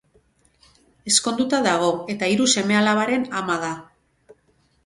Ezkonduta 1.11 1.59
dago 1.67 1.89
eta 2.13 2.31
hiru 2.31 2.47
seme-alabaren 2.57 3.29
ama 3.43 3.63
da. 3.67 3.71